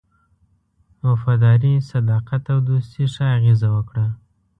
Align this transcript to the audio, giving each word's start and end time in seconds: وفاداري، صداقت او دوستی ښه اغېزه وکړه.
وفاداري، 1.07 1.73
صداقت 1.89 2.43
او 2.53 2.59
دوستی 2.69 3.03
ښه 3.13 3.25
اغېزه 3.37 3.67
وکړه. 3.75 4.05